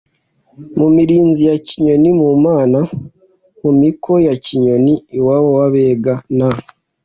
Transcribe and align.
mu 0.77 0.87
mirinzi 0.95 1.41
ya 1.49 1.55
kinyoni: 1.67 2.09
mu 2.21 2.31
mana 2.45 2.79
(mu 3.61 3.71
miko) 3.79 4.11
ya 4.27 4.35
kinyoni 4.45 4.93
(iwabo 5.17 5.49
w’abega 5.57 6.13
na 6.37 6.49